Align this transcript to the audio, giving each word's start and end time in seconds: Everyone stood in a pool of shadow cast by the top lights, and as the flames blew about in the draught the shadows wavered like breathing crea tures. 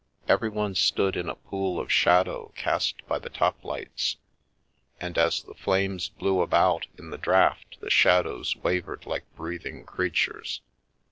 Everyone 0.27 0.73
stood 0.73 1.15
in 1.15 1.29
a 1.29 1.35
pool 1.35 1.79
of 1.79 1.91
shadow 1.93 2.51
cast 2.55 3.05
by 3.07 3.19
the 3.19 3.29
top 3.29 3.63
lights, 3.63 4.15
and 4.99 5.15
as 5.15 5.43
the 5.43 5.53
flames 5.53 6.09
blew 6.09 6.41
about 6.41 6.87
in 6.97 7.11
the 7.11 7.19
draught 7.19 7.79
the 7.81 7.89
shadows 7.91 8.55
wavered 8.55 9.05
like 9.05 9.25
breathing 9.35 9.85
crea 9.85 10.09
tures. 10.09 10.61